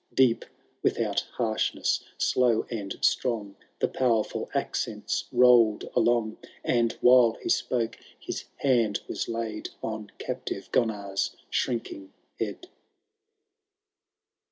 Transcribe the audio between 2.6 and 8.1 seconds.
and strong, The poweiful accents rolled along, And, while he spoke,